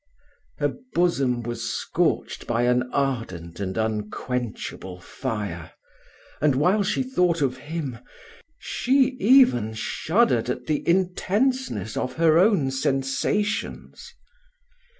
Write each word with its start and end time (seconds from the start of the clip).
Her 0.57 0.73
bosom 0.95 1.43
was 1.43 1.71
scorched 1.71 2.47
by 2.47 2.63
an 2.63 2.89
ardent 2.91 3.59
and 3.59 3.77
unquenchable 3.77 4.99
fire; 4.99 5.73
and 6.41 6.55
while 6.55 6.81
she 6.81 7.03
thought 7.03 7.43
of 7.43 7.57
him, 7.57 7.99
she 8.57 9.15
even 9.19 9.73
shuddered 9.75 10.49
at 10.49 10.65
the 10.65 10.81
intenseness 10.89 11.95
of 11.95 12.15
her 12.15 12.39
own 12.39 12.71
sensations. 12.71 14.15